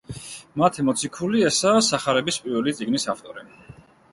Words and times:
მათე 0.61 0.85
მოციქული 0.87 1.43
ესაა 1.49 1.83
სახარების 1.89 2.41
პირველი 2.47 2.75
წიგნის 2.81 3.07
ავტორი. 3.15 3.47